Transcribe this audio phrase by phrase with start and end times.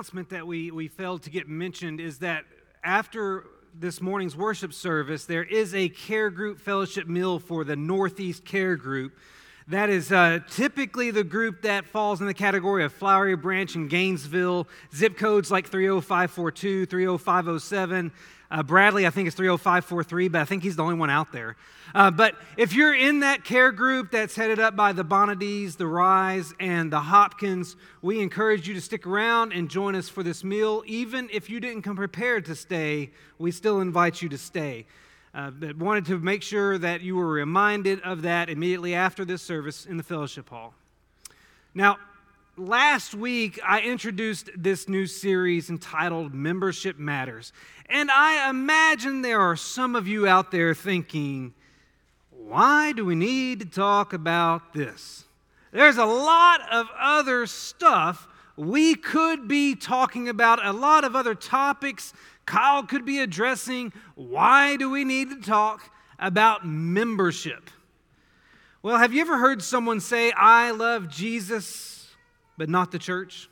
[0.00, 2.46] announcement that we, we failed to get mentioned is that
[2.82, 3.44] after
[3.78, 8.76] this morning's worship service, there is a care group fellowship meal for the Northeast Care
[8.76, 9.12] Group.
[9.68, 13.90] That is uh, typically the group that falls in the category of Flowery Branch and
[13.90, 18.10] Gainesville, zip codes like 30542, 30507.
[18.50, 21.56] Uh, Bradley, I think, is 30543, but I think he's the only one out there.
[21.94, 25.86] Uh, but if you're in that care group that's headed up by the Bonadies, the
[25.86, 30.42] Ryes, and the Hopkins, we encourage you to stick around and join us for this
[30.42, 30.82] meal.
[30.86, 34.86] Even if you didn't come prepared to stay, we still invite you to stay.
[35.32, 39.42] Uh, but wanted to make sure that you were reminded of that immediately after this
[39.42, 40.74] service in the fellowship hall.
[41.72, 41.98] Now,
[42.60, 47.52] last week I introduced this new series entitled Membership Matters.
[47.86, 51.54] And I imagine there are some of you out there thinking,
[52.30, 55.24] why do we need to talk about this?
[55.72, 61.34] There's a lot of other stuff we could be talking about, a lot of other
[61.34, 62.12] topics
[62.44, 63.92] Kyle could be addressing.
[64.16, 67.70] Why do we need to talk about membership?
[68.82, 71.99] Well, have you ever heard someone say, I love Jesus?
[72.60, 73.48] But not the church.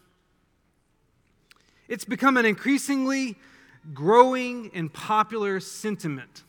[1.89, 3.37] It's become an increasingly
[3.95, 6.43] growing and popular sentiment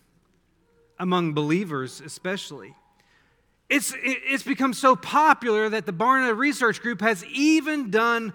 [0.99, 2.75] among believers, especially.
[3.69, 8.33] It's, it's become so popular that the Barna Research Group has even done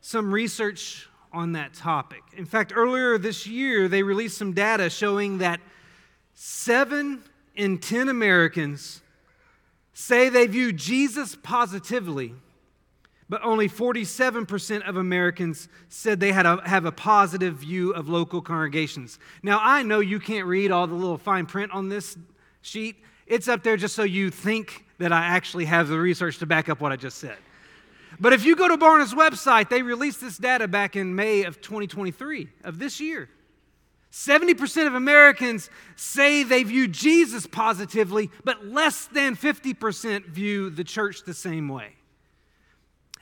[0.00, 2.22] some research on that topic.
[2.36, 5.58] In fact, earlier this year, they released some data showing that
[6.34, 7.20] seven
[7.56, 9.02] in 10 Americans
[9.92, 12.36] say they view Jesus positively
[13.30, 18.42] but only 47% of Americans said they had a, have a positive view of local
[18.42, 19.20] congregations.
[19.44, 22.18] Now, I know you can't read all the little fine print on this
[22.60, 22.96] sheet.
[23.28, 26.68] It's up there just so you think that I actually have the research to back
[26.68, 27.36] up what I just said.
[28.18, 31.60] But if you go to Barna's website, they released this data back in May of
[31.60, 33.30] 2023, of this year.
[34.10, 41.22] 70% of Americans say they view Jesus positively, but less than 50% view the church
[41.22, 41.94] the same way.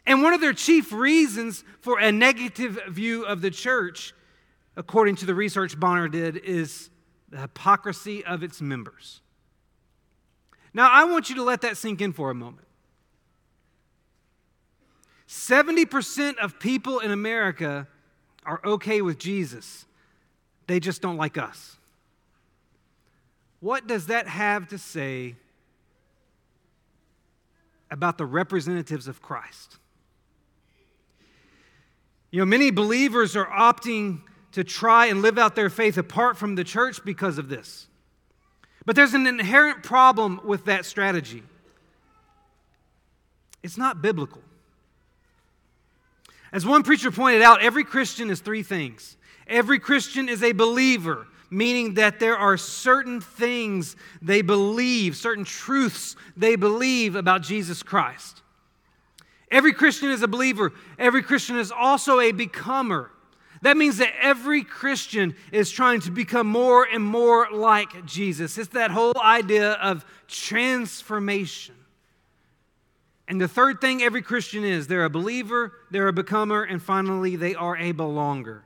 [0.08, 4.14] And one of their chief reasons for a negative view of the church,
[4.74, 6.88] according to the research Barna did, is
[7.28, 9.20] the hypocrisy of its members.
[10.72, 12.66] Now, I want you to let that sink in for a moment.
[15.28, 17.86] 70% of people in America
[18.46, 19.84] are okay with Jesus,
[20.68, 21.76] they just don't like us.
[23.60, 25.34] What does that have to say
[27.90, 29.76] about the representatives of Christ?
[32.30, 34.20] You know, many believers are opting
[34.52, 37.86] to try and live out their faith apart from the church because of this.
[38.84, 41.42] But there's an inherent problem with that strategy
[43.62, 44.40] it's not biblical.
[46.52, 49.16] As one preacher pointed out, every Christian is three things.
[49.46, 56.16] Every Christian is a believer, meaning that there are certain things they believe, certain truths
[56.36, 58.42] they believe about Jesus Christ.
[59.50, 63.10] Every Christian is a believer, every Christian is also a becomer.
[63.62, 68.56] That means that every Christian is trying to become more and more like Jesus.
[68.56, 71.74] It's that whole idea of transformation.
[73.26, 77.36] And the third thing every Christian is they're a believer, they're a becomer, and finally,
[77.36, 78.60] they are a belonger.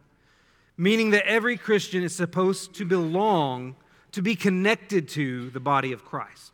[0.76, 3.76] Meaning that every Christian is supposed to belong,
[4.12, 6.52] to be connected to the body of Christ.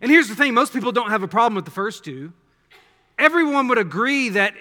[0.00, 2.32] And here's the thing most people don't have a problem with the first two.
[3.18, 4.54] Everyone would agree that,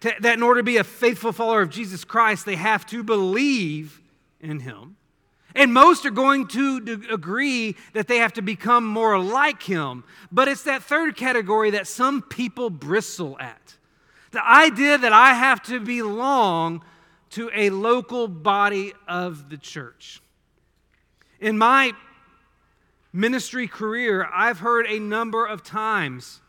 [0.00, 4.00] that in order to be a faithful follower of Jesus Christ, they have to believe
[4.40, 4.96] in him.
[5.54, 10.04] And most are going to agree that they have to become more like him.
[10.30, 13.76] But it's that third category that some people bristle at.
[14.30, 16.84] The idea that I have to belong
[17.30, 20.20] to a local body of the church.
[21.40, 21.92] In my
[23.12, 26.40] ministry career, I've heard a number of times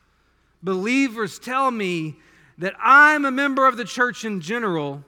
[0.64, 2.16] believers tell me
[2.58, 5.04] that I'm a member of the church in general,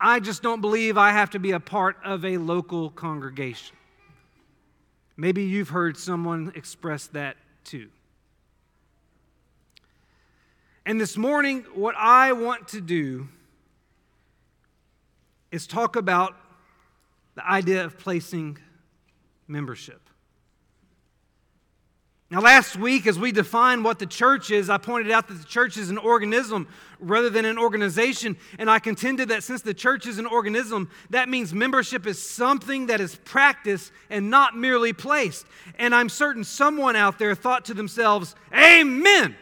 [0.00, 3.76] I just don't believe I have to be a part of a local congregation.
[5.16, 7.88] Maybe you've heard someone express that too.
[10.84, 13.28] And this morning, what I want to do
[15.50, 16.36] is talk about
[17.34, 18.58] the idea of placing
[19.48, 20.00] membership.
[22.28, 25.44] Now, last week, as we defined what the church is, I pointed out that the
[25.44, 26.66] church is an organism
[26.98, 28.36] rather than an organization.
[28.58, 32.86] And I contended that since the church is an organism, that means membership is something
[32.86, 35.46] that is practiced and not merely placed.
[35.78, 39.36] And I'm certain someone out there thought to themselves, Amen.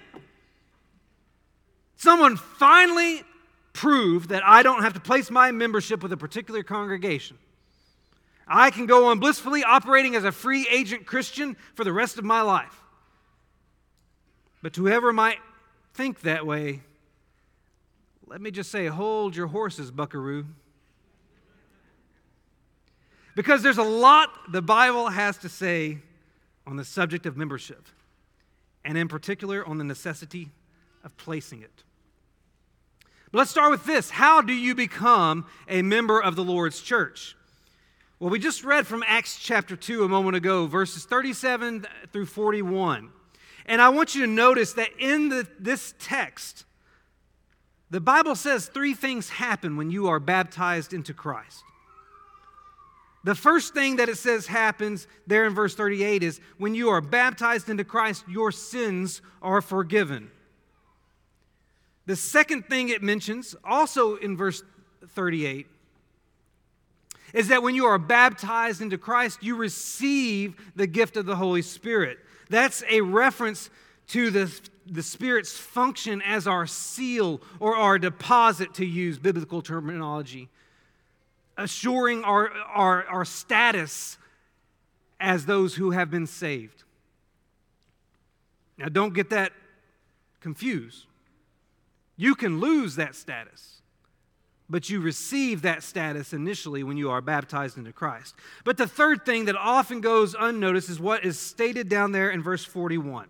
[1.96, 3.22] Someone finally
[3.72, 7.38] proved that I don't have to place my membership with a particular congregation.
[8.46, 12.24] I can go on blissfully operating as a free agent Christian for the rest of
[12.24, 12.82] my life.
[14.62, 15.38] But to whoever might
[15.94, 16.82] think that way,
[18.26, 20.46] let me just say, hold your horses, buckaroo.
[23.34, 25.98] Because there's a lot the Bible has to say
[26.66, 27.86] on the subject of membership,
[28.84, 30.50] and in particular on the necessity
[31.02, 31.82] of placing it.
[33.30, 37.36] But let's start with this How do you become a member of the Lord's church?
[38.20, 43.10] Well, we just read from Acts chapter 2 a moment ago, verses 37 through 41.
[43.66, 46.64] And I want you to notice that in the, this text,
[47.90, 51.64] the Bible says three things happen when you are baptized into Christ.
[53.24, 57.00] The first thing that it says happens there in verse 38 is when you are
[57.00, 60.30] baptized into Christ, your sins are forgiven.
[62.06, 64.62] The second thing it mentions, also in verse
[65.08, 65.66] 38,
[67.34, 71.62] is that when you are baptized into Christ, you receive the gift of the Holy
[71.62, 72.18] Spirit.
[72.48, 73.70] That's a reference
[74.08, 80.48] to the, the Spirit's function as our seal or our deposit, to use biblical terminology,
[81.58, 84.16] assuring our, our, our status
[85.18, 86.84] as those who have been saved.
[88.78, 89.52] Now, don't get that
[90.40, 91.06] confused.
[92.16, 93.73] You can lose that status
[94.74, 98.34] but you receive that status initially when you are baptized into Christ.
[98.64, 102.42] But the third thing that often goes unnoticed is what is stated down there in
[102.42, 103.28] verse 41.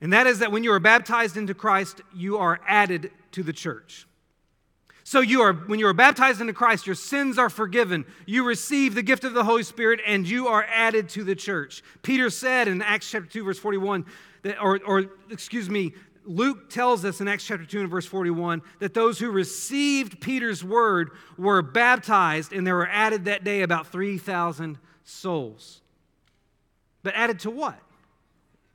[0.00, 3.52] And that is that when you are baptized into Christ, you are added to the
[3.52, 4.06] church.
[5.02, 8.04] So you are when you are baptized into Christ, your sins are forgiven.
[8.26, 11.82] You receive the gift of the Holy Spirit and you are added to the church.
[12.02, 14.06] Peter said in Acts chapter 2 verse 41
[14.42, 15.92] that or, or excuse me,
[16.24, 20.62] Luke tells us in Acts chapter 2 and verse 41 that those who received Peter's
[20.62, 25.80] word were baptized, and there were added that day about 3,000 souls.
[27.02, 27.78] But added to what?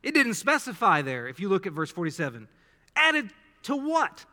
[0.01, 2.47] It didn't specify there if you look at verse 47.
[2.95, 3.31] Added
[3.63, 4.25] to what?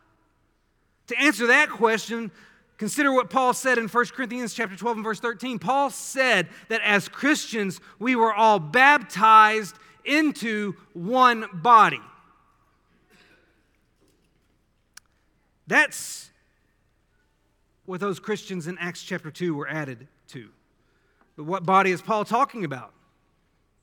[1.08, 2.30] To answer that question,
[2.78, 5.58] consider what Paul said in 1 Corinthians chapter 12 and verse 13.
[5.58, 12.00] Paul said that as Christians, we were all baptized into one body.
[15.66, 16.30] That's
[17.84, 20.48] what those Christians in Acts chapter 2 were added to.
[21.36, 22.92] But what body is Paul talking about?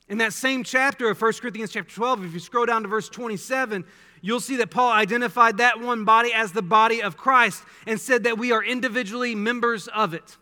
[0.08, 3.10] In that same chapter of 1 Corinthians chapter 12, if you scroll down to verse
[3.10, 3.86] 27,
[4.22, 8.24] you'll see that Paul identified that one body as the body of Christ and said
[8.24, 10.38] that we are individually members of it.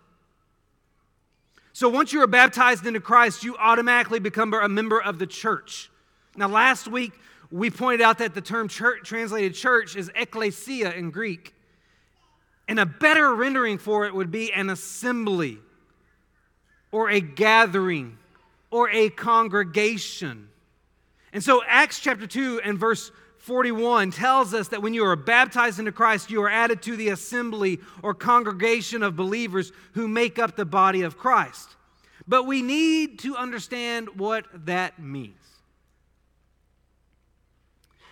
[1.74, 5.92] So once you are baptized into Christ, you automatically become a member of the church.
[6.36, 7.14] Now, last week,
[7.52, 11.54] we pointed out that the term church, translated church is ekklesia in Greek.
[12.68, 15.60] And a better rendering for it would be an assembly
[16.92, 18.18] or a gathering
[18.72, 20.50] or a congregation.
[21.32, 25.80] And so Acts chapter 2 and verse 41 tells us that when you are baptized
[25.80, 30.58] into Christ, you are added to the assembly or congregation of believers who make up
[30.58, 31.76] the body of Christ.
[32.28, 35.47] But we need to understand what that means.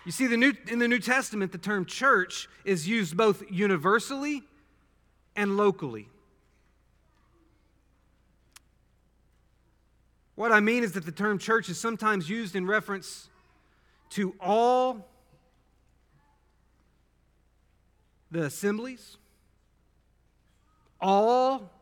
[0.06, 4.44] You see, the New, in the New Testament, the term church is used both universally
[5.34, 6.08] and locally.
[10.36, 13.28] What I mean is that the term church is sometimes used in reference
[14.10, 15.08] to all
[18.30, 19.16] the assemblies,
[21.00, 21.72] all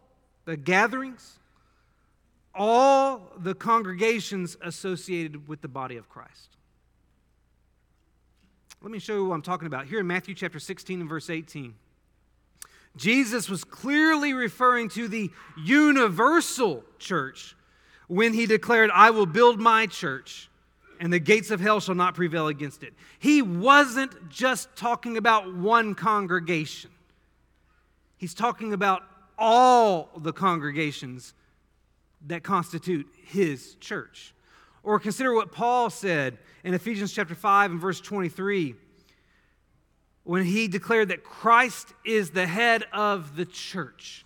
[0.47, 1.40] the gatherings,
[2.54, 6.57] all the congregations associated with the body of Christ.
[8.85, 9.87] Let me show you what I'm talking about.
[9.87, 11.75] Here in Matthew chapter 16 and verse 18,
[12.99, 17.57] Jesus was clearly referring to the universal church
[18.09, 20.50] when he declared, I will build my church
[21.00, 22.93] and the gates of hell shall not prevail against it.
[23.19, 26.91] He wasn't just talking about one congregation,
[28.19, 29.03] he's talking about
[29.38, 31.33] all the congregations
[32.26, 34.34] that constitute his church.
[34.85, 38.75] Or consider what Paul said in Ephesians chapter 5 and verse 23
[40.25, 44.25] when he declared that Christ is the head of the church.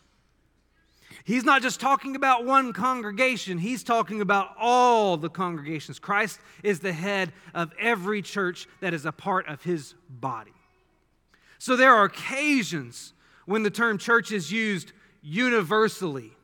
[1.25, 5.99] He's not just talking about one congregation, he's talking about all the congregations.
[5.99, 10.55] Christ is the head of every church that is a part of his body.
[11.59, 13.13] So there are occasions
[13.45, 16.38] when the term church is used universally,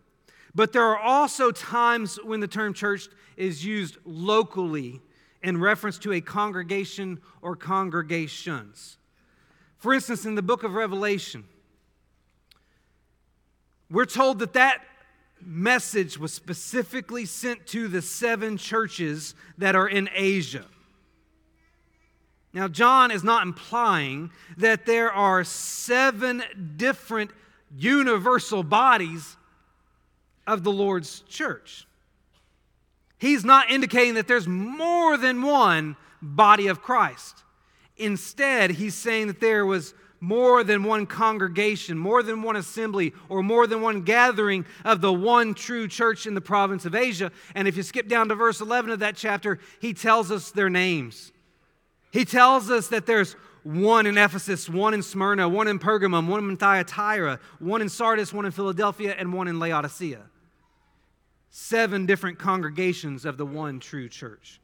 [0.54, 5.00] but there are also times when the term church is used locally
[5.42, 8.99] in reference to a congregation or congregations.
[9.78, 11.44] For instance, in the book of Revelation,
[13.90, 14.82] we're told that that
[15.44, 20.64] message was specifically sent to the seven churches that are in Asia.
[22.54, 26.42] Now, John is not implying that there are seven
[26.76, 27.32] different
[27.76, 29.37] universal bodies
[30.46, 31.86] of the Lord's church.
[33.18, 37.42] He's not indicating that there's more than one body of Christ.
[37.96, 43.42] Instead, he's saying that there was more than one congregation, more than one assembly, or
[43.42, 47.30] more than one gathering of the one true church in the province of Asia.
[47.54, 50.70] And if you skip down to verse 11 of that chapter, he tells us their
[50.70, 51.30] names.
[52.10, 56.48] He tells us that there's one in Ephesus, one in Smyrna, one in Pergamum, one
[56.48, 60.22] in Thyatira, one in Sardis, one in Philadelphia, and one in Laodicea.
[61.56, 64.61] Seven different congregations of the one true church.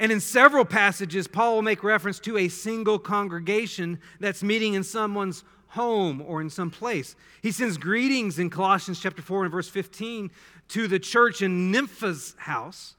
[0.00, 4.82] And in several passages, Paul will make reference to a single congregation that's meeting in
[4.82, 7.14] someone's home or in some place.
[7.40, 10.32] He sends greetings in Colossians chapter 4 and verse 15
[10.70, 12.96] to the church in Nympha's house.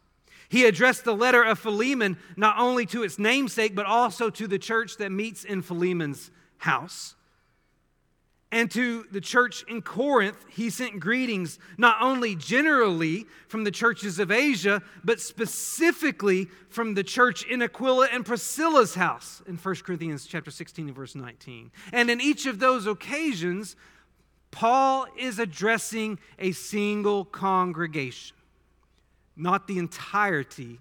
[0.47, 4.57] He addressed the letter of Philemon not only to its namesake, but also to the
[4.57, 7.15] church that meets in Philemon's house.
[8.51, 14.19] And to the church in Corinth, he sent greetings not only generally from the churches
[14.19, 20.25] of Asia, but specifically from the church in Aquila and Priscilla's house in 1 Corinthians
[20.25, 21.71] chapter 16 and verse 19.
[21.93, 23.77] And in each of those occasions,
[24.51, 28.35] Paul is addressing a single congregation
[29.35, 30.79] not the entirety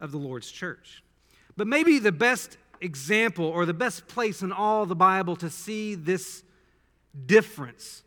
[0.00, 1.02] of the Lord's church.
[1.56, 5.94] But maybe the best example or the best place in all the Bible to see
[5.94, 6.42] this
[7.26, 8.02] difference,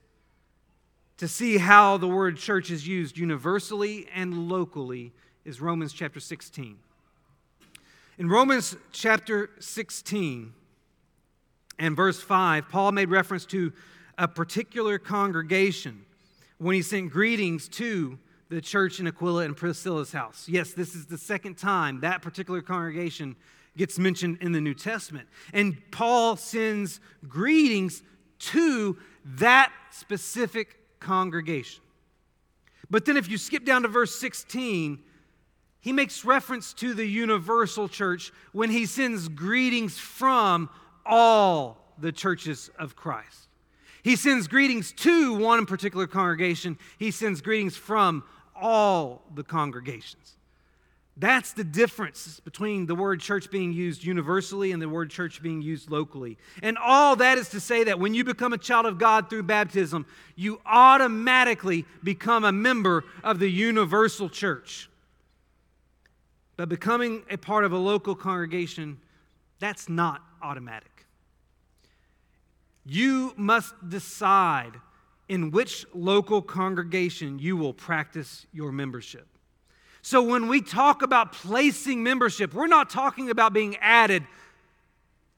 [1.17, 5.13] to see how the word church is used universally and locally,
[5.45, 6.77] is Romans chapter 16.
[8.17, 10.53] In Romans chapter 16
[11.79, 13.73] and verse 5, Paul made reference to
[14.17, 16.05] a particular congregation
[16.59, 20.47] when he sent greetings to the church in Aquila and Priscilla's house.
[20.47, 23.35] Yes, this is the second time that particular congregation
[23.77, 25.27] gets mentioned in the New Testament.
[25.53, 28.03] And Paul sends greetings
[28.39, 31.81] to that specific congregation.
[32.89, 34.99] But then if you skip down to verse 16,
[35.81, 40.69] he makes reference to the universal church when he sends greetings from
[41.05, 43.47] all the churches of Christ.
[44.03, 48.23] He sends greetings to one particular congregation, he sends greetings from
[48.55, 50.37] all the congregations.
[51.15, 55.61] That's the difference between the word church being used universally and the word church being
[55.61, 56.39] used locally.
[56.63, 59.43] And all that is to say that when you become a child of God through
[59.43, 64.89] baptism, you automatically become a member of the universal church.
[66.57, 68.99] But becoming a part of a local congregation,
[69.59, 71.05] that's not automatic.
[72.85, 74.73] You must decide
[75.29, 79.27] in which local congregation you will practice your membership.
[80.05, 84.25] So, when we talk about placing membership, we're not talking about being added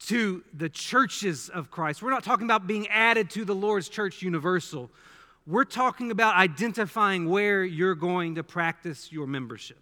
[0.07, 2.01] to the churches of Christ.
[2.01, 4.89] We're not talking about being added to the Lord's church universal.
[5.45, 9.77] We're talking about identifying where you're going to practice your membership.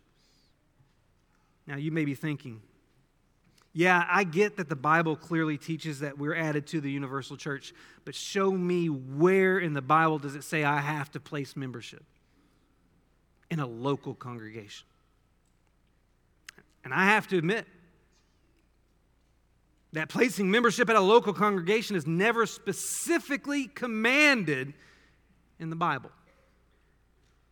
[1.66, 2.62] Now, you may be thinking,
[3.72, 7.74] yeah, I get that the Bible clearly teaches that we're added to the universal church,
[8.04, 12.04] but show me where in the Bible does it say I have to place membership
[13.54, 14.88] in a local congregation?
[16.84, 17.68] And I have to admit
[19.94, 24.74] that placing membership at a local congregation is never specifically commanded
[25.60, 26.10] in the Bible.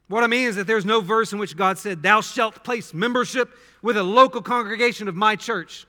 [0.07, 2.95] What I mean is that there's no verse in which God said, Thou shalt place
[2.95, 5.85] membership with a local congregation of my church.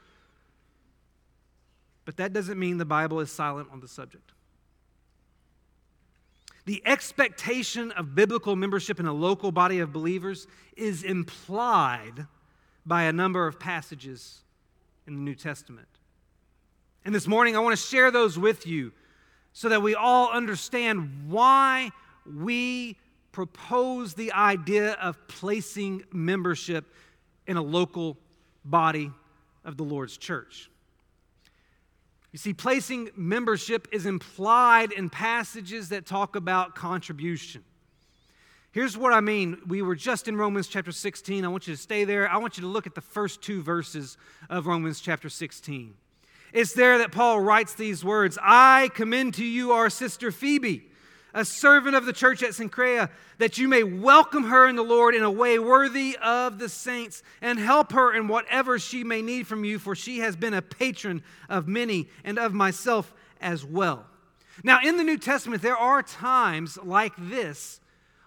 [2.04, 4.30] But that doesn't mean the Bible is silent on the subject.
[6.64, 12.26] The expectation of biblical membership in a local body of believers is implied
[12.86, 14.42] by a number of passages
[15.06, 15.88] in the New Testament.
[17.04, 18.92] And this morning, I want to share those with you
[19.52, 21.90] so that we all understand why
[22.24, 22.96] we
[23.32, 26.84] propose the idea of placing membership
[27.46, 28.16] in a local
[28.64, 29.10] body
[29.64, 30.70] of the Lord's church.
[32.32, 37.62] You see, placing membership is implied in passages that talk about contribution.
[38.72, 39.58] Here's what I mean.
[39.66, 41.44] We were just in Romans chapter 16.
[41.44, 42.26] I want you to stay there.
[42.26, 44.16] I want you to look at the first two verses
[44.48, 45.92] of Romans chapter 16.
[46.54, 50.88] It's there that Paul writes these words I commend to you our sister Phoebe,
[51.34, 55.14] a servant of the church at Cenchrea, that you may welcome her in the Lord
[55.14, 59.46] in a way worthy of the saints, and help her in whatever she may need
[59.46, 64.06] from you, for she has been a patron of many and of myself as well.
[64.62, 67.80] Now, in the New Testament, there are times like this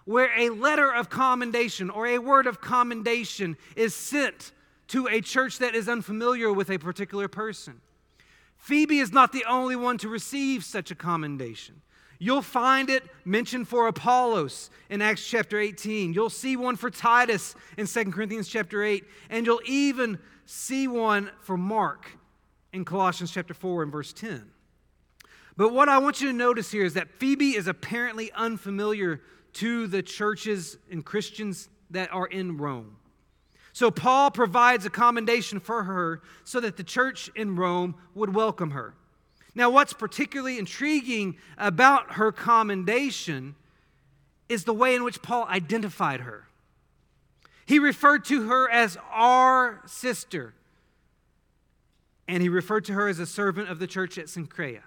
[0.04, 4.52] where a letter of commendation or a word of commendation is sent
[4.88, 7.80] to a church that is unfamiliar with a particular person.
[8.56, 11.82] Phoebe is not the only one to receive such a commendation.
[12.18, 16.12] You'll find it mentioned for Apollos in Acts chapter 18.
[16.12, 19.04] You'll see one for Titus in 2 Corinthians chapter 8.
[19.30, 22.06] And you'll even see one for Mark
[22.72, 24.50] in Colossians chapter 4 and verse 10.
[25.56, 29.22] But what I want you to notice here is that Phoebe is apparently unfamiliar
[29.54, 32.96] to the churches and Christians that are in Rome.
[33.72, 38.70] So Paul provides a commendation for her so that the church in Rome would welcome
[38.70, 38.94] her.
[39.56, 43.54] Now, what's particularly intriguing about her commendation
[44.50, 46.46] is the way in which Paul identified her.
[47.64, 50.52] He referred to her as our sister,
[52.28, 54.82] and he referred to her as a servant of the church at Cenchrea.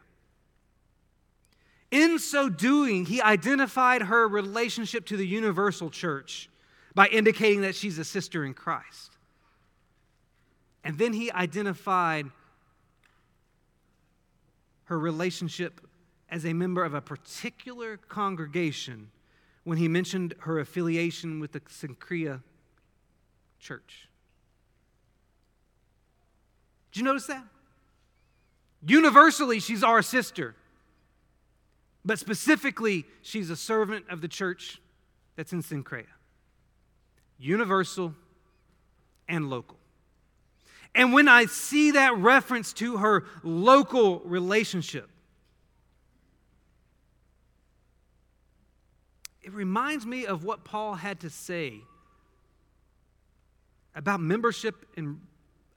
[1.89, 6.47] In so doing, he identified her relationship to the universal church
[6.93, 9.17] by indicating that she's a sister in Christ.
[10.83, 12.27] And then he identified
[14.89, 15.81] her relationship
[16.29, 19.11] as a member of a particular congregation
[19.63, 22.41] when he mentioned her affiliation with the Cenchrea
[23.59, 24.09] church.
[26.91, 27.43] Did you notice that?
[28.87, 30.55] Universally, she's our sister.
[32.03, 34.81] But specifically, she's a servant of the church
[35.35, 36.05] that's in Cenchrea
[37.41, 38.13] universal
[39.29, 39.78] and local.
[40.95, 45.09] And when I see that reference to her local relationship,
[49.41, 51.81] it reminds me of what Paul had to say
[53.95, 55.19] about membership in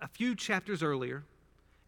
[0.00, 1.25] a few chapters earlier.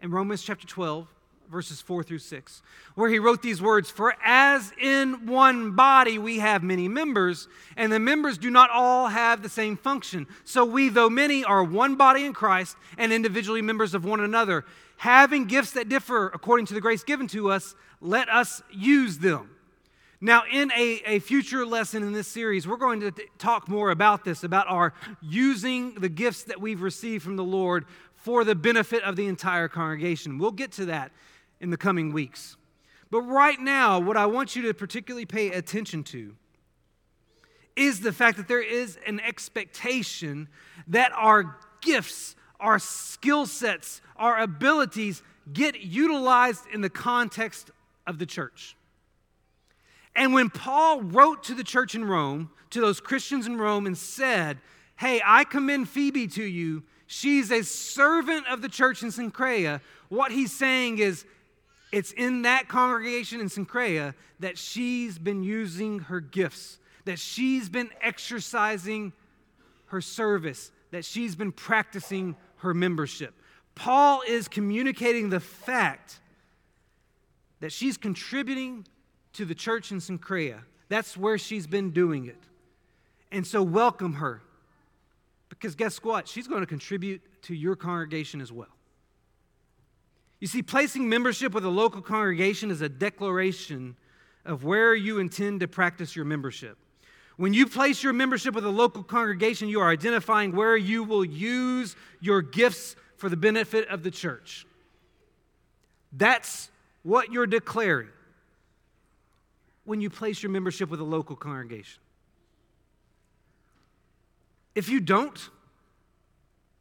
[0.00, 1.09] In Romans chapter 12
[1.51, 2.63] verses 4 through 6,
[2.95, 7.93] where he wrote these words For as in one body we have many members, and
[7.93, 10.26] the members do not all have the same function.
[10.45, 14.65] So we, though many, are one body in Christ and individually members of one another.
[14.99, 19.50] Having gifts that differ according to the grace given to us, let us use them.
[20.21, 24.25] Now, in a, a future lesson in this series, we're going to talk more about
[24.25, 29.02] this, about our using the gifts that we've received from the Lord for the benefit
[29.02, 30.39] of the entire congregation.
[30.39, 31.13] We'll get to that
[31.65, 32.57] in the coming weeks.
[33.11, 36.37] But right now, what I want you to particularly pay attention to
[37.75, 40.49] is the fact that there is an expectation
[40.87, 45.23] that our gifts, our skill sets, our abilities
[45.53, 47.71] get utilized in the context
[48.07, 48.77] of the church.
[50.15, 53.99] And when Paul wrote to the church in Rome, to those Christians in Rome, and
[53.99, 54.59] said,
[54.97, 56.85] Hey, I commend Phoebe to you.
[57.07, 59.81] She's a servant of the church in Cenchrea.
[60.09, 61.25] What he's saying is,
[61.95, 67.89] it's in that congregation in Cenchrea that she's been using her gifts, that she's been
[68.02, 69.13] exercising
[69.87, 73.33] her service, that she's been practicing her membership.
[73.76, 76.19] Paul is communicating the fact
[77.61, 78.85] that she's contributing
[79.35, 80.63] to the church in Cenchrea.
[80.89, 82.43] That's where she's been doing it.
[83.30, 84.43] And so welcome her.
[85.49, 86.26] Because guess what?
[86.26, 88.74] She's going to contribute to your congregation as well.
[90.45, 93.97] You see, placing membership with a local congregation is a declaration
[94.45, 96.76] of where you intend to practice your membership.
[97.39, 101.25] When you place your membership with a local congregation, you are identifying where you will
[101.25, 104.67] use your gifts for the benefit of the church.
[106.13, 106.69] That's
[107.04, 108.11] what you're declaring
[109.85, 112.02] when you place your membership with a local congregation.
[114.75, 115.39] If you don't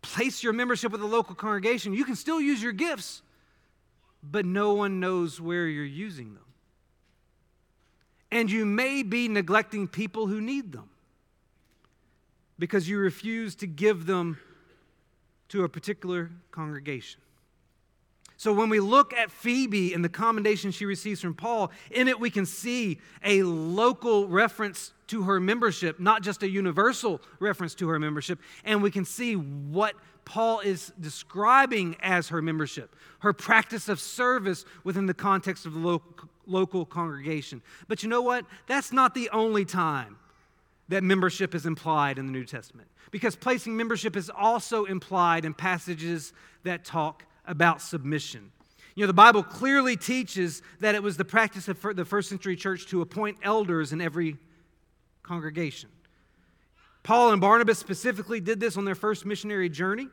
[0.02, 3.22] place your membership with a local congregation, you can still use your gifts
[4.24, 6.44] but no one knows where you're using them.
[8.32, 10.90] And you may be neglecting people who need them
[12.58, 14.40] because you refuse to give them
[15.50, 17.22] to a particular congregation.
[18.38, 22.20] So when we look at Phoebe and the commendation she receives from Paul, in it
[22.20, 27.88] we can see a local reference to her membership, not just a universal reference to
[27.90, 29.94] her membership, and we can see what
[30.26, 36.00] Paul is describing as her membership, her practice of service within the context of the
[36.46, 37.62] local, congregation.
[37.88, 38.46] But you know what?
[38.68, 40.18] That's not the only time
[40.90, 45.54] that membership is implied in the New Testament, because placing membership is also implied in
[45.54, 46.34] passages
[46.64, 48.52] that talk about submission.
[48.96, 52.56] You know, the Bible clearly teaches that it was the practice of the first century
[52.56, 54.38] church to appoint elders in every
[55.24, 55.90] congregation.
[57.04, 60.08] Paul and Barnabas specifically did this on their first missionary journey.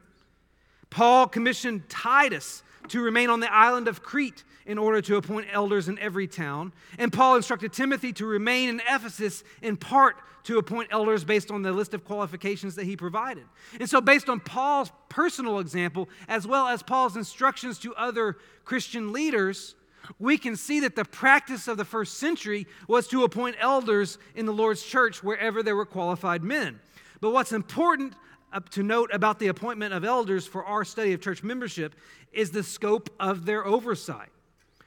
[0.90, 5.88] Paul commissioned Titus to remain on the island of Crete in order to appoint elders
[5.88, 6.72] in every town.
[6.98, 11.62] And Paul instructed Timothy to remain in Ephesus in part to appoint elders based on
[11.62, 13.44] the list of qualifications that he provided.
[13.78, 19.12] And so, based on Paul's personal example, as well as Paul's instructions to other Christian
[19.12, 19.74] leaders,
[20.18, 24.46] we can see that the practice of the first century was to appoint elders in
[24.46, 26.80] the Lord's church wherever there were qualified men.
[27.20, 28.14] But what's important
[28.52, 31.94] uh, to note about the appointment of elders for our study of church membership
[32.32, 34.30] is the scope of their oversight.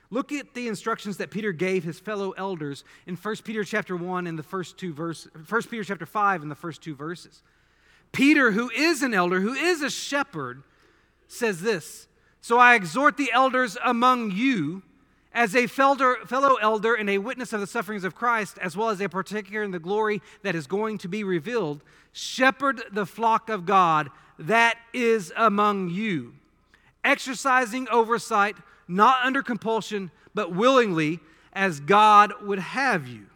[0.09, 4.27] Look at the instructions that Peter gave his fellow elders in 1 Peter chapter 1
[4.27, 7.41] and the first two verses, 1 Peter chapter 5 and the first two verses.
[8.11, 10.61] Peter, who is an elder, who is a shepherd,
[11.27, 12.07] says this
[12.41, 14.83] So I exhort the elders among you
[15.33, 19.01] as a fellow elder and a witness of the sufferings of Christ, as well as
[19.01, 23.65] a partaker in the glory that is going to be revealed, shepherd the flock of
[23.65, 26.33] God that is among you,
[27.03, 28.55] exercising oversight,
[28.87, 31.19] not under compulsion, but willingly,
[31.53, 33.27] as God would have you.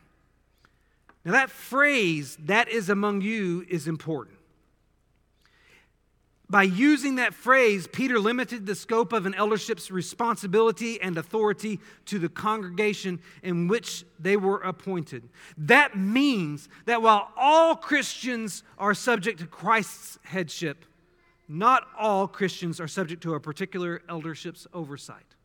[1.24, 4.37] Now, that phrase, that is among you, is important.
[6.50, 12.20] By using that phrase, Peter limited the scope of an eldership's responsibility and authority to
[12.20, 15.28] the congregation in which they were appointed.
[15.58, 20.86] That means that while all Christians are subject to Christ's headship,
[21.50, 25.36] not all Christians are subject to a particular eldership's oversight.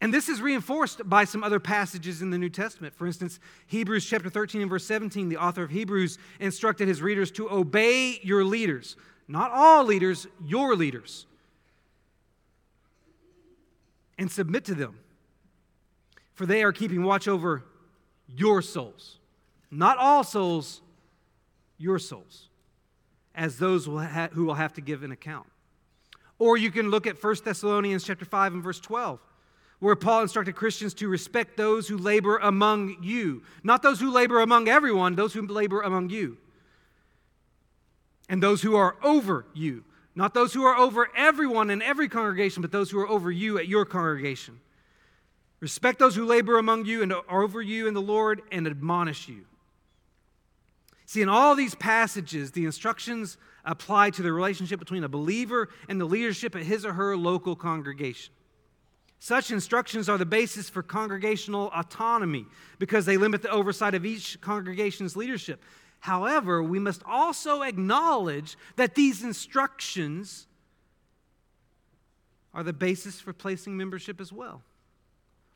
[0.00, 2.94] And this is reinforced by some other passages in the New Testament.
[2.94, 7.32] For instance, Hebrews chapter 13 and verse 17, the author of Hebrews instructed his readers
[7.32, 8.96] to obey your leaders
[9.28, 11.26] not all leaders, your leaders.
[14.16, 14.98] And submit to them,
[16.34, 17.62] for they are keeping watch over
[18.26, 19.18] your souls.
[19.70, 20.80] Not all souls,
[21.76, 22.48] your souls,
[23.34, 25.46] as those who will have to give an account.
[26.40, 29.20] Or you can look at 1 Thessalonians chapter 5 and verse 12
[29.80, 33.44] where Paul instructed Christians to respect those who labor among you.
[33.62, 36.36] Not those who labor among everyone, those who labor among you
[38.28, 39.84] and those who are over you.
[40.14, 43.58] Not those who are over everyone in every congregation, but those who are over you
[43.58, 44.60] at your congregation.
[45.60, 49.28] Respect those who labor among you and are over you in the Lord and admonish
[49.28, 49.44] you.
[51.06, 56.00] See, in all these passages, the instructions apply to the relationship between a believer and
[56.00, 58.32] the leadership at his or her local congregation.
[59.20, 62.46] Such instructions are the basis for congregational autonomy
[62.78, 65.62] because they limit the oversight of each congregation's leadership.
[66.00, 70.46] However, we must also acknowledge that these instructions
[72.54, 74.62] are the basis for placing membership as well.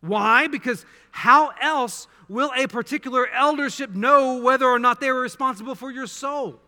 [0.00, 0.48] Why?
[0.48, 5.90] Because how else will a particular eldership know whether or not they are responsible for
[5.90, 6.60] your soul?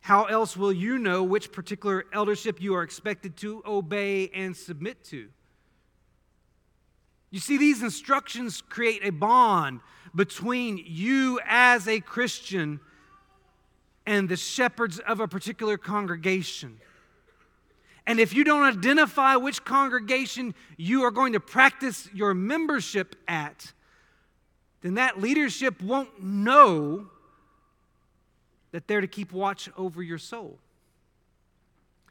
[0.00, 5.04] How else will you know which particular eldership you are expected to obey and submit
[5.04, 5.28] to?
[7.30, 9.80] You see, these instructions create a bond
[10.18, 12.80] between you as a Christian
[14.04, 16.80] and the shepherds of a particular congregation.
[18.04, 23.72] And if you don't identify which congregation you are going to practice your membership at,
[24.80, 27.06] then that leadership won't know
[28.72, 30.58] that they're to keep watch over your soul.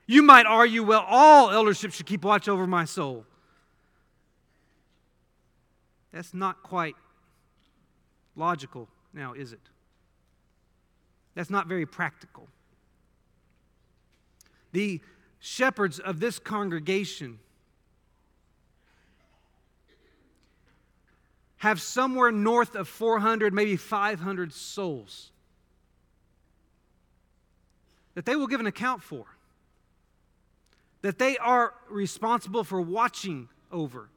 [0.06, 3.26] You might argue, well, all eldership should keep watch over my soul.
[6.14, 6.96] That's not quite
[8.38, 9.60] logical now, is it?
[11.36, 12.48] That's not very practical.
[14.72, 15.02] The
[15.40, 17.40] shepherds of this congregation
[21.58, 25.32] have somewhere north of 400, maybe 500 souls
[28.14, 29.26] that they will give an account for,
[31.02, 34.10] that they are responsible for watching over.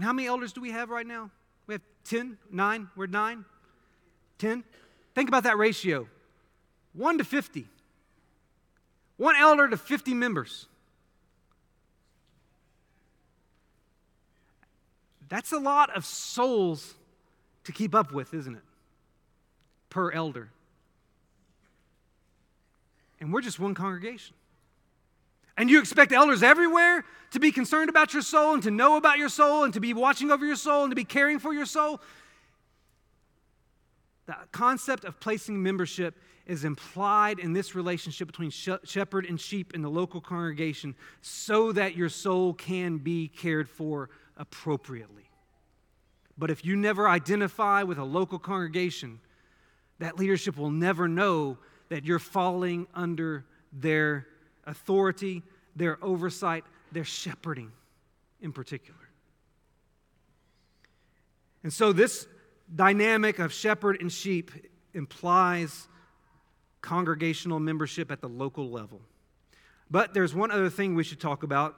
[0.00, 1.30] And how many elders do we have right now?
[1.66, 3.44] We have 10, 9, we're 9,
[4.38, 4.64] 10.
[5.14, 6.08] Think about that ratio
[6.94, 7.66] 1 to 50.
[9.18, 10.68] One elder to 50 members.
[15.28, 16.94] That's a lot of souls
[17.64, 18.64] to keep up with, isn't it?
[19.90, 20.48] Per elder.
[23.20, 24.34] And we're just one congregation.
[25.60, 29.18] And you expect elders everywhere to be concerned about your soul and to know about
[29.18, 31.66] your soul and to be watching over your soul and to be caring for your
[31.66, 32.00] soul.
[34.24, 39.82] The concept of placing membership is implied in this relationship between shepherd and sheep in
[39.82, 45.28] the local congregation so that your soul can be cared for appropriately.
[46.38, 49.20] But if you never identify with a local congregation,
[49.98, 51.58] that leadership will never know
[51.90, 53.44] that you're falling under
[53.74, 54.26] their
[54.64, 55.42] authority,
[55.76, 57.72] their oversight, their shepherding
[58.40, 58.98] in particular.
[61.62, 62.26] And so, this
[62.74, 64.50] dynamic of shepherd and sheep
[64.94, 65.88] implies
[66.80, 69.00] congregational membership at the local level.
[69.90, 71.76] But there's one other thing we should talk about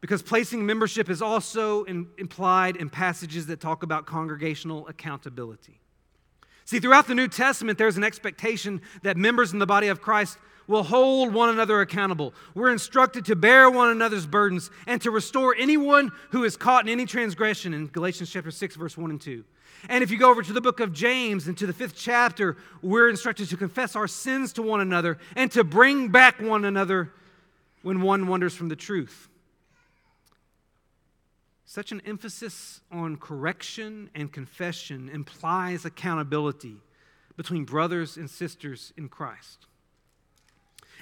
[0.00, 5.80] because placing membership is also in, implied in passages that talk about congregational accountability.
[6.64, 10.38] See, throughout the New Testament, there's an expectation that members in the body of Christ
[10.66, 12.34] will hold one another accountable.
[12.54, 16.92] We're instructed to bear one another's burdens and to restore anyone who is caught in
[16.92, 19.44] any transgression in Galatians chapter 6 verse 1 and 2.
[19.88, 22.56] And if you go over to the book of James and to the 5th chapter,
[22.82, 27.12] we're instructed to confess our sins to one another and to bring back one another
[27.82, 29.28] when one wanders from the truth.
[31.64, 36.76] Such an emphasis on correction and confession implies accountability
[37.36, 39.66] between brothers and sisters in Christ.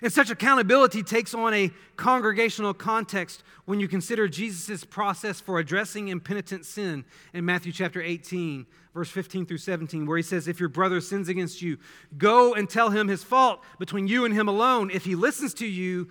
[0.03, 6.09] And such accountability takes on a congregational context when you consider Jesus' process for addressing
[6.09, 10.71] impenitent sin in Matthew chapter 18, verse 15 through 17, where he says, If your
[10.71, 11.77] brother sins against you,
[12.17, 14.91] go and tell him his fault between you and him alone.
[14.91, 16.09] If he listens to you,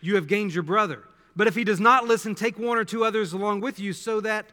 [0.00, 1.02] you have gained your brother.
[1.34, 4.20] But if he does not listen, take one or two others along with you so
[4.22, 4.46] that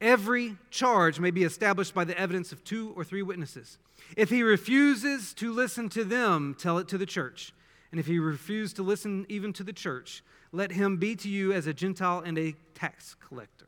[0.00, 3.78] every charge may be established by the evidence of two or three witnesses.
[4.16, 7.52] If he refuses to listen to them, tell it to the church.
[7.90, 10.22] And if he refuse to listen even to the church,
[10.52, 13.66] let him be to you as a Gentile and a tax collector.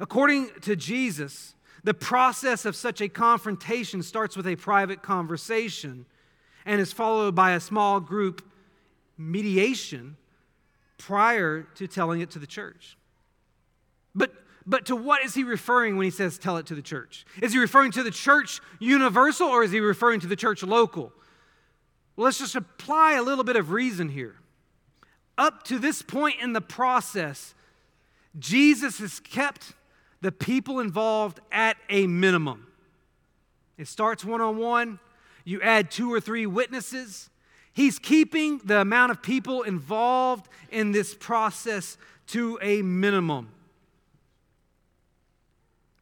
[0.00, 6.06] According to Jesus, the process of such a confrontation starts with a private conversation
[6.66, 8.44] and is followed by a small group
[9.16, 10.16] mediation
[10.98, 12.96] prior to telling it to the church.
[14.14, 14.32] But
[14.66, 17.24] but to what is he referring when he says tell it to the church?
[17.40, 21.10] Is he referring to the church universal or is he referring to the church local?
[22.18, 24.34] Well, let's just apply a little bit of reason here.
[25.38, 27.54] Up to this point in the process,
[28.36, 29.74] Jesus has kept
[30.20, 32.66] the people involved at a minimum.
[33.76, 34.98] It starts one on one,
[35.44, 37.30] you add two or three witnesses.
[37.72, 41.96] He's keeping the amount of people involved in this process
[42.28, 43.50] to a minimum.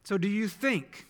[0.03, 1.06] So, do you think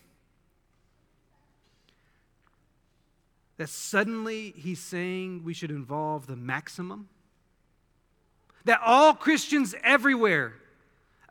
[3.57, 7.09] that suddenly he's saying we should involve the maximum?
[8.65, 10.53] That all Christians everywhere,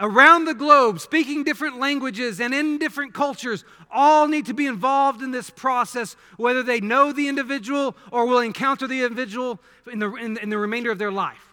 [0.00, 5.22] around the globe, speaking different languages and in different cultures, all need to be involved
[5.22, 9.60] in this process, whether they know the individual or will encounter the individual
[9.90, 11.45] in the, in, in the remainder of their life.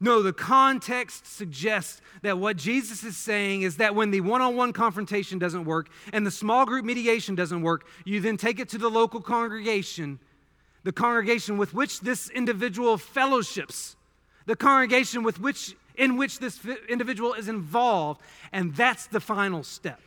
[0.00, 4.54] No, the context suggests that what Jesus is saying is that when the one on
[4.54, 8.68] one confrontation doesn't work and the small group mediation doesn't work, you then take it
[8.70, 10.20] to the local congregation,
[10.84, 13.96] the congregation with which this individual fellowships,
[14.46, 18.20] the congregation with which, in which this individual is involved,
[18.52, 20.00] and that's the final step.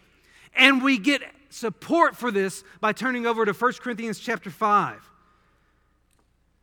[0.55, 5.09] And we get support for this by turning over to 1 Corinthians chapter 5,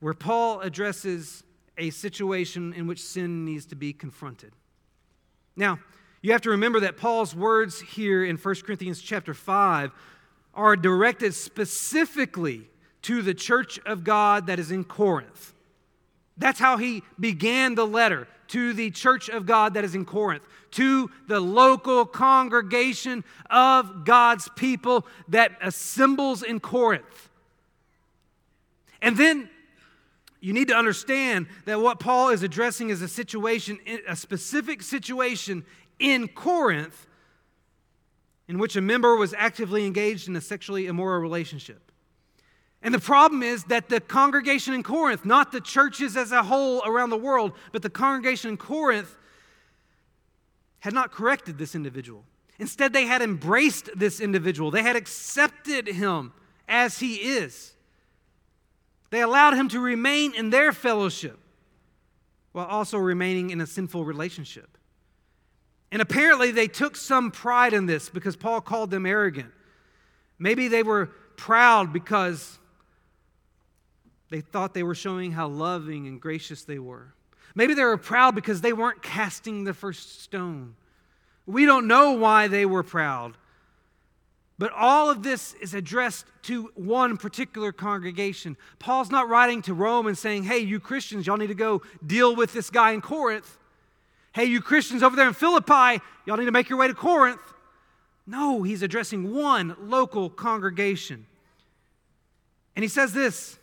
[0.01, 1.43] where Paul addresses
[1.79, 4.53] a situation in which sin needs to be confronted.
[5.57, 5.79] Now,
[6.21, 9.93] you have to remember that Paul's words here in 1 Corinthians chapter 5
[10.55, 12.69] are directed specifically
[13.03, 15.55] to the church of God that is in Corinth.
[16.37, 20.43] That's how he began the letter to the church of God that is in Corinth,
[20.73, 27.29] to the local congregation of God's people that assembles in Corinth.
[29.01, 29.49] And then
[30.41, 35.65] you need to understand that what Paul is addressing is a situation, a specific situation
[35.99, 37.07] in Corinth
[38.47, 41.93] in which a member was actively engaged in a sexually immoral relationship.
[42.83, 46.83] And the problem is that the congregation in Corinth, not the churches as a whole
[46.87, 49.17] around the world, but the congregation in Corinth,
[50.81, 52.25] had not corrected this individual.
[52.59, 56.33] Instead, they had embraced this individual, they had accepted him
[56.69, 57.75] as he is.
[59.11, 61.39] They allowed him to remain in their fellowship
[62.53, 64.77] while also remaining in a sinful relationship.
[65.91, 69.53] And apparently, they took some pride in this because Paul called them arrogant.
[70.39, 72.59] Maybe they were proud because
[74.31, 77.15] they thought they were showing how loving and gracious they were.
[77.55, 80.77] Maybe they were proud because they weren't casting the first stone.
[81.47, 83.37] We don't know why they were proud,
[84.59, 88.57] But all of this is addressed to one particular congregation.
[88.81, 92.35] Paul's not writing to Rome and saying, hey, you Christians, y'all need to go deal
[92.35, 93.57] with this guy in Corinth.
[94.33, 97.41] Hey, you Christians over there in Philippi, y'all need to make your way to Corinth.
[98.27, 101.27] No, he's addressing one local congregation.
[102.77, 103.59] And he says this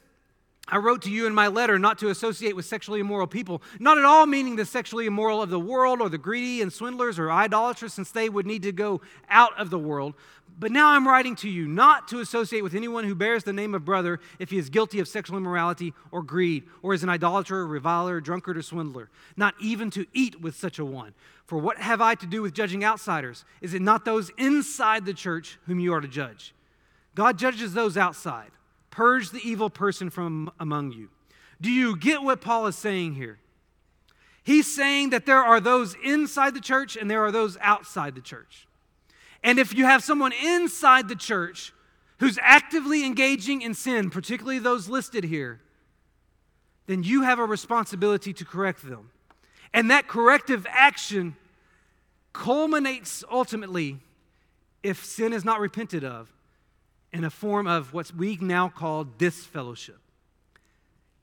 [0.68, 4.00] I wrote to you in my letter not to associate with sexually immoral people, not
[4.00, 7.32] at all meaning the sexually immoral of the world or the greedy and swindlers or
[7.32, 9.00] idolaters, since they would need to go
[9.30, 10.16] out of the world.
[10.58, 13.76] But now I'm writing to you not to associate with anyone who bears the name
[13.76, 17.68] of brother if he is guilty of sexual immorality or greed, or is an idolater,
[17.68, 21.14] reviler, drunkard, or swindler, not even to eat with such a one.
[21.46, 23.46] For what have I to do with judging outsiders?
[23.62, 26.56] Is it not those inside the church whom you are to judge?
[27.14, 28.50] God judges those outside.
[28.96, 31.10] Purge the evil person from among you.
[31.60, 33.40] Do you get what Paul is saying here?
[34.42, 38.22] He's saying that there are those inside the church and there are those outside the
[38.22, 38.68] church.
[39.44, 41.74] And if you have someone inside the church
[42.20, 45.60] who's actively engaging in sin, particularly those listed here,
[46.88, 49.10] then you have a responsibility to correct them.
[49.74, 51.36] And that corrective action
[52.32, 54.00] culminates ultimately,
[54.84, 56.32] if sin is not repented of,
[57.16, 60.00] in a form of what we now call disfellowship.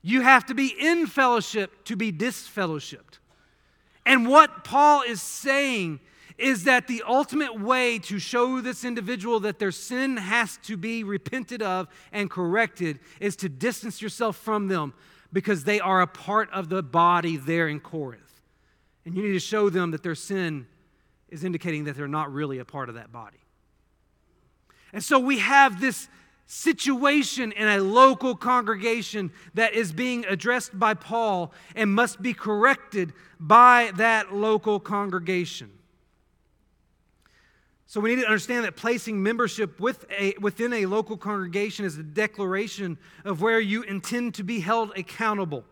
[0.01, 3.19] You have to be in fellowship to be disfellowshipped.
[4.05, 5.99] And what Paul is saying
[6.37, 11.03] is that the ultimate way to show this individual that their sin has to be
[11.03, 14.93] repented of and corrected is to distance yourself from them
[15.31, 18.41] because they are a part of the body there in Corinth.
[19.05, 20.65] And you need to show them that their sin
[21.29, 23.42] is indicating that they're not really a part of that body.
[24.93, 26.07] And so we have this
[26.45, 33.11] situation in a local congregation that is being addressed by Paul and must be corrected
[33.39, 35.71] by that local congregation.
[37.87, 41.97] So we need to understand that placing membership with a, within a local congregation is
[41.97, 45.63] a declaration of where you intend to be held accountable.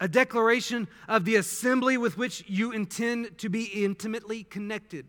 [0.00, 5.06] A declaration of the assembly with which you intend to be intimately connected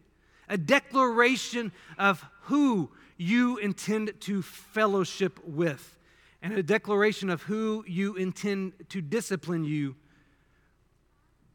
[0.49, 5.97] a declaration of who you intend to fellowship with,
[6.41, 9.95] and a declaration of who you intend to discipline you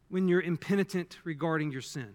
[0.08, 2.14] when you're impenitent regarding your sin.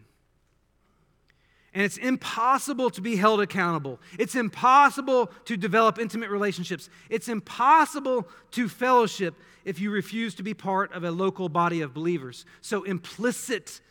[1.73, 3.99] And it's impossible to be held accountable.
[4.17, 6.89] It's impossible to develop intimate relationships.
[7.09, 11.93] It's impossible to fellowship if you refuse to be part of a local body of
[11.93, 12.45] believers.
[12.61, 13.81] So, implicit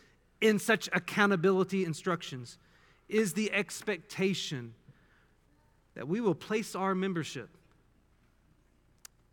[0.40, 2.58] in such accountability instructions
[3.08, 4.74] is the expectation
[5.98, 7.48] that we will place our membership,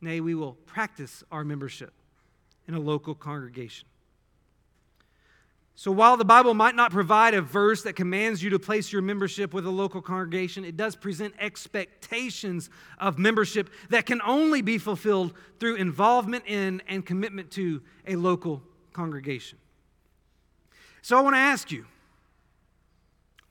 [0.01, 1.93] nay, we will practice our membership
[2.67, 3.87] in a local congregation.
[5.75, 9.03] So, while the Bible might not provide a verse that commands you to place your
[9.03, 14.79] membership with a local congregation, it does present expectations of membership that can only be
[14.79, 19.59] fulfilled through involvement in and commitment to a local congregation.
[21.03, 21.85] So, I want to ask you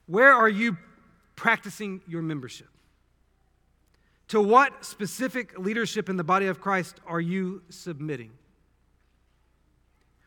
[0.06, 0.76] where are you
[1.36, 2.66] practicing your membership?
[4.28, 8.32] To what specific leadership in the body of Christ are you submitting?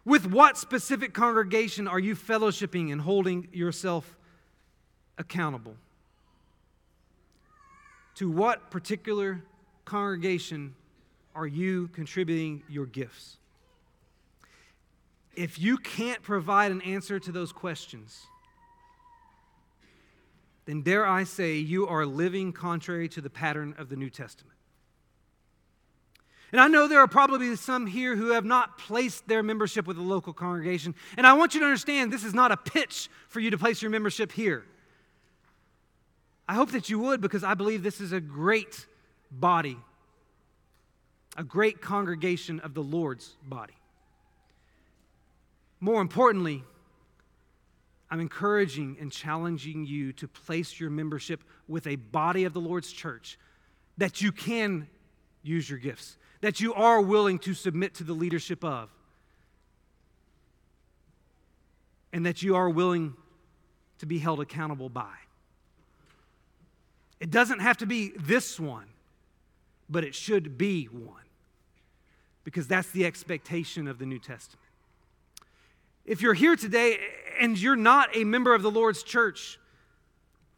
[0.05, 4.15] With what specific congregation are you fellowshipping and holding yourself
[5.17, 5.75] accountable?
[8.15, 9.43] To what particular
[9.83, 10.75] congregation
[11.35, 13.37] are you contributing your gifts?
[15.35, 18.25] If you can't provide an answer to those questions,
[20.67, 24.57] then dare I say you are living contrary to the pattern of the New Testament.
[26.51, 29.97] And I know there are probably some here who have not placed their membership with
[29.97, 30.93] a local congregation.
[31.17, 33.81] And I want you to understand this is not a pitch for you to place
[33.81, 34.65] your membership here.
[36.47, 38.85] I hope that you would because I believe this is a great
[39.31, 39.77] body,
[41.35, 43.73] a great congregation of the Lord's body.
[45.79, 46.63] More importantly,
[48.09, 52.91] I'm encouraging and challenging you to place your membership with a body of the Lord's
[52.91, 53.37] church
[53.97, 54.87] that you can
[55.43, 58.89] use your gifts, that you are willing to submit to the leadership of,
[62.13, 63.13] and that you are willing
[63.99, 65.13] to be held accountable by.
[67.19, 68.87] It doesn't have to be this one,
[69.89, 71.23] but it should be one,
[72.43, 74.63] because that's the expectation of the New Testament.
[76.05, 76.99] If you're here today
[77.39, 79.59] and you're not a member of the Lord's church,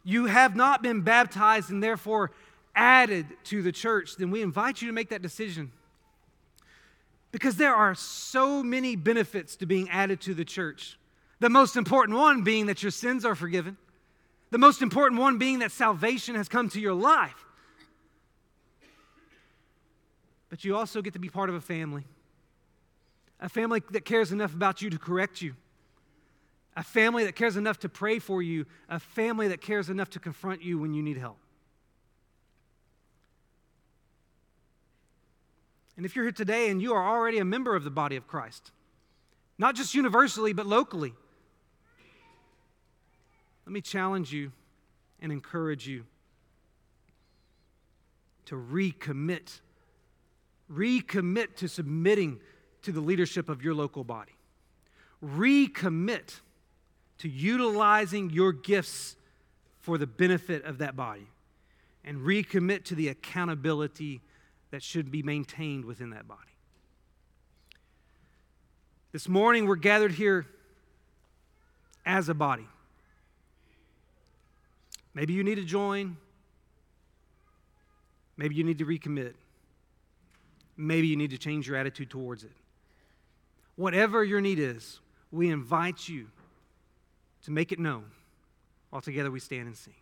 [0.04, 2.30] you have not been baptized and therefore
[2.74, 5.72] added to the church, then we invite you to make that decision.
[7.32, 10.98] Because there are so many benefits to being added to the church.
[11.38, 13.76] The most important one being that your sins are forgiven.
[14.50, 17.44] The most important one being that salvation has come to your life.
[20.48, 22.04] But you also get to be part of a family.
[23.40, 25.54] A family that cares enough about you to correct you.
[26.80, 28.64] A family that cares enough to pray for you.
[28.88, 31.36] A family that cares enough to confront you when you need help.
[35.98, 38.26] And if you're here today and you are already a member of the body of
[38.26, 38.70] Christ,
[39.58, 41.12] not just universally, but locally,
[43.66, 44.50] let me challenge you
[45.20, 46.06] and encourage you
[48.46, 49.60] to recommit.
[50.72, 52.40] Recommit to submitting
[52.80, 54.32] to the leadership of your local body.
[55.22, 56.40] Recommit
[57.20, 59.14] to utilizing your gifts
[59.78, 61.26] for the benefit of that body.
[62.02, 64.22] And recommit to the accountability
[64.70, 66.40] that should be maintained within that body.
[69.12, 70.46] This morning, we're gathered here
[72.06, 72.66] as a body.
[75.12, 76.16] Maybe you need to join.
[78.38, 79.34] Maybe you need to recommit.
[80.74, 82.52] Maybe you need to change your attitude towards it.
[83.76, 85.00] Whatever your need is,
[85.30, 86.28] we invite you
[87.44, 88.04] to make it known.
[88.92, 89.94] All together we stand and sing.